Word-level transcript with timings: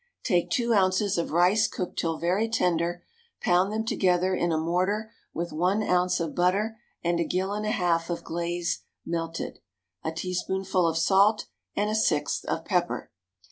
Take 0.23 0.49
two 0.49 0.73
ounces 0.73 1.19
of 1.19 1.29
rice 1.29 1.67
cooked 1.67 1.99
till 1.99 2.17
very 2.17 2.49
tender, 2.49 3.03
pound 3.39 3.71
them 3.71 3.85
together 3.85 4.33
in 4.33 4.51
a 4.51 4.57
mortar 4.57 5.11
with 5.31 5.53
one 5.53 5.83
ounce 5.83 6.19
of 6.19 6.33
butter 6.33 6.79
and 7.03 7.19
a 7.19 7.23
gill 7.23 7.53
and 7.53 7.67
a 7.67 7.69
half 7.69 8.09
of 8.09 8.23
glaze 8.23 8.81
melted, 9.05 9.59
a 10.03 10.11
teaspoonful 10.11 10.87
of 10.87 10.97
salt, 10.97 11.45
and 11.75 11.91
a 11.91 11.95
sixth 11.95 12.45
of 12.45 12.65
pepper. 12.65 13.11